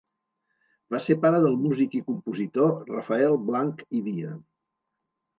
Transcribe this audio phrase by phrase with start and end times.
[0.93, 4.33] Va ser pare del músic i compositor Rafael Blanch i Via.